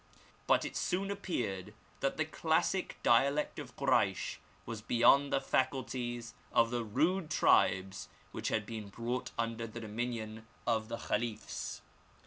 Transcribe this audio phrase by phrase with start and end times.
[0.47, 6.71] But it soon appeared that the classic dialect of Koraysh was beyond the faculties of
[6.71, 11.83] the rude tribes which had been brought under the dominion of the Khalifs.